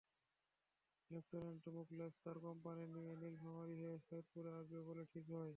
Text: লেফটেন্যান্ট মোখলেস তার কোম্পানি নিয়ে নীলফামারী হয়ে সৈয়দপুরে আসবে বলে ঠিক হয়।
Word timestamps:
লেফটেন্যান্ট 1.11 1.63
মোখলেস 1.75 2.13
তার 2.23 2.37
কোম্পানি 2.39 2.83
নিয়ে 2.87 3.13
নীলফামারী 3.15 3.75
হয়ে 3.75 3.97
সৈয়দপুরে 3.99 4.49
আসবে 4.53 4.79
বলে 4.87 5.03
ঠিক 5.11 5.25
হয়। 5.29 5.49